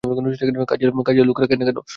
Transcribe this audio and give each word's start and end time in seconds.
কাজের 1.03 1.25
লোক 1.25 1.37
রাখেন 1.39 1.57
না 1.59 1.65
কেন? 1.67 1.77